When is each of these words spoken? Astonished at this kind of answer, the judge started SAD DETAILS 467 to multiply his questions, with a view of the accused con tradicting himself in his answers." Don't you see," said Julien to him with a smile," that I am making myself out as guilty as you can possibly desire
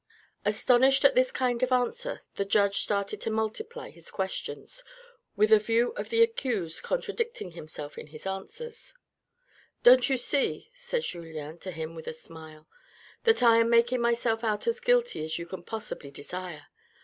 Astonished 0.45 1.05
at 1.05 1.13
this 1.13 1.31
kind 1.31 1.61
of 1.61 1.71
answer, 1.71 2.21
the 2.35 2.43
judge 2.43 2.79
started 2.81 3.21
SAD 3.21 3.31
DETAILS 3.31 3.69
467 3.69 3.85
to 3.85 3.85
multiply 3.85 3.89
his 3.91 4.09
questions, 4.09 4.83
with 5.35 5.51
a 5.51 5.63
view 5.63 5.91
of 5.91 6.09
the 6.09 6.23
accused 6.23 6.81
con 6.81 6.99
tradicting 7.03 7.53
himself 7.53 7.99
in 7.99 8.07
his 8.07 8.25
answers." 8.25 8.95
Don't 9.83 10.09
you 10.09 10.17
see," 10.17 10.71
said 10.73 11.03
Julien 11.03 11.59
to 11.59 11.69
him 11.69 11.93
with 11.93 12.07
a 12.07 12.13
smile," 12.13 12.67
that 13.25 13.43
I 13.43 13.57
am 13.57 13.69
making 13.69 14.01
myself 14.01 14.43
out 14.43 14.65
as 14.65 14.79
guilty 14.79 15.23
as 15.23 15.37
you 15.37 15.45
can 15.45 15.61
possibly 15.61 16.09
desire 16.09 16.65